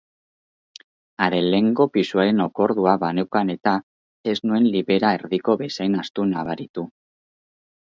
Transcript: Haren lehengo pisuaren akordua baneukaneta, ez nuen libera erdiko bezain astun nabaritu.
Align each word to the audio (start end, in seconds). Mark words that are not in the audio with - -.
Haren 1.25 1.49
lehengo 1.55 1.85
pisuaren 1.97 2.41
akordua 2.45 2.95
baneukaneta, 3.05 3.75
ez 4.33 4.37
nuen 4.47 4.67
libera 4.79 5.15
erdiko 5.21 5.59
bezain 5.63 6.01
astun 6.07 6.35
nabaritu. 6.39 6.89